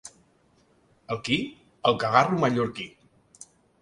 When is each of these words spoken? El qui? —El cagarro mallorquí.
El 1.15 1.19
qui? 1.27 1.37
—El 1.91 1.99
cagarro 2.05 2.41
mallorquí. 2.47 2.87